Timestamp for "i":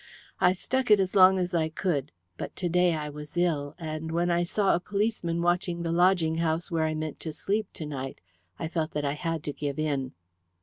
0.39-0.53, 1.53-1.69, 2.95-3.07, 4.31-4.41, 6.85-6.95, 8.57-8.67, 9.05-9.13